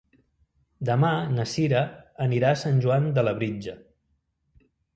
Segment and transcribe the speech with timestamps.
[0.89, 1.83] Demà na Cira
[2.27, 3.79] anirà a Sant Joan de Labritja.